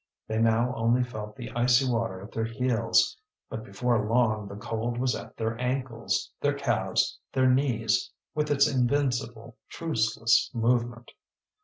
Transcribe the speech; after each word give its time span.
They 0.27 0.39
now 0.39 0.73
only 0.75 1.03
felt 1.03 1.35
the 1.35 1.51
icy 1.51 1.87
water 1.87 2.23
at 2.23 2.31
their 2.31 2.43
heels; 2.45 3.15
but 3.51 3.63
before 3.63 4.03
long 4.03 4.47
the 4.47 4.55
cold 4.55 4.97
was 4.97 5.15
at 5.15 5.37
their 5.37 5.55
ankles, 5.61 6.31
their 6.41 6.55
calves, 6.55 7.19
their 7.33 7.47
knees, 7.47 8.09
with 8.33 8.49
its 8.49 8.67
invincible, 8.67 9.57
truceless 9.69 10.49
movement. 10.55 11.11